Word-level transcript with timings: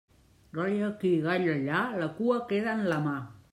Gall 0.59 0.79
aquí, 0.87 1.11
gall 1.27 1.45
allà, 1.57 1.83
la 2.05 2.09
cua 2.17 2.41
queda 2.55 2.75
en 2.79 2.85
la 2.93 3.01
mà. 3.09 3.17